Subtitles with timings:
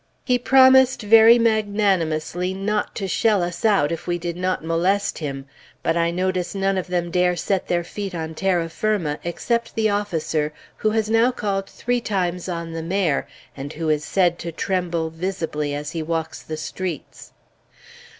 [0.25, 5.45] He promised very magnanimously not to shell us out if we did not molest him;
[5.83, 9.91] but I notice none of them dare set their feet on terra firma, except the
[9.91, 14.51] officer who has now called three times on the Mayor, and who is said to
[14.51, 17.31] tremble visibly as he walks the streets.